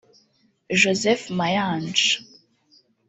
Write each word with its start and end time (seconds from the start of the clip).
Joseph 0.81 1.29
Mayanja 1.29 2.15